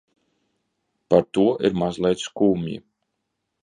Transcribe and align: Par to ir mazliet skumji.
Par 1.09 1.23
to 1.37 1.45
ir 1.69 1.79
mazliet 1.83 2.25
skumji. 2.27 2.75